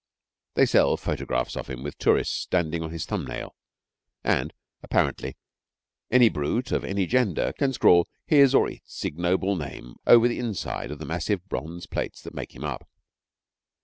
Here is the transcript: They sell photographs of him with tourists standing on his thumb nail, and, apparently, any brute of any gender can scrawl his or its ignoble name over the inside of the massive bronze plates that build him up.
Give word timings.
They 0.55 0.65
sell 0.65 0.97
photographs 0.97 1.55
of 1.55 1.69
him 1.69 1.83
with 1.83 1.99
tourists 1.99 2.35
standing 2.35 2.81
on 2.81 2.89
his 2.89 3.05
thumb 3.05 3.23
nail, 3.23 3.53
and, 4.23 4.51
apparently, 4.81 5.37
any 6.09 6.27
brute 6.27 6.71
of 6.71 6.83
any 6.83 7.05
gender 7.05 7.53
can 7.53 7.71
scrawl 7.71 8.07
his 8.25 8.55
or 8.55 8.67
its 8.67 9.05
ignoble 9.05 9.55
name 9.55 9.93
over 10.07 10.27
the 10.27 10.39
inside 10.39 10.89
of 10.89 10.97
the 10.97 11.05
massive 11.05 11.47
bronze 11.47 11.85
plates 11.85 12.23
that 12.23 12.33
build 12.33 12.51
him 12.51 12.63
up. 12.63 12.89